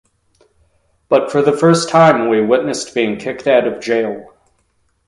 [1.09, 4.33] But for the first time, we witnessed being kicked out of jail.